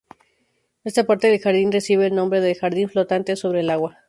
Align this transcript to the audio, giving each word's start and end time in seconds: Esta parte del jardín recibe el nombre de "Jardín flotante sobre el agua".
Esta 0.83 1.03
parte 1.03 1.27
del 1.27 1.39
jardín 1.39 1.71
recibe 1.71 2.07
el 2.07 2.15
nombre 2.15 2.41
de 2.41 2.55
"Jardín 2.55 2.89
flotante 2.89 3.35
sobre 3.35 3.59
el 3.59 3.69
agua". 3.69 3.99